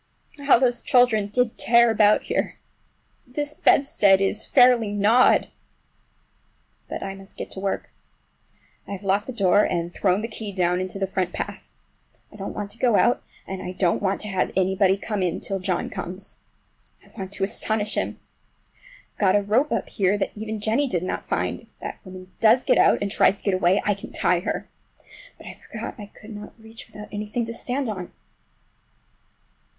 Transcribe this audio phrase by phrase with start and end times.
[0.39, 2.57] How those children did tear about here!
[3.27, 5.49] This bedstead is fairly gnawed!
[6.89, 7.91] But I must get to work.
[8.87, 11.71] I have locked the door and thrown the key down into the front path.
[12.31, 15.39] I don't want to go out, and I don't want to have anybody come in,
[15.39, 16.39] till John comes.
[17.05, 18.19] I want to astonish him.
[19.13, 21.59] I've got a rope up here that even Jennie did not find.
[21.59, 24.67] If that woman does get out, and tries to get away, I can tie her!
[25.37, 28.11] But I forgot I could not reach far without anything to stand on!